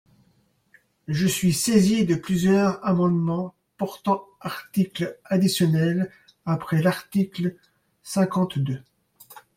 Je 1.07 1.27
suis 1.27 1.53
saisi 1.53 2.07
de 2.07 2.15
plusieurs 2.15 2.83
amendements 2.83 3.53
portant 3.77 4.25
article 4.39 5.19
additionnel 5.25 6.09
après 6.43 6.81
l’article 6.81 7.53
cinquante-deux. 8.01 8.81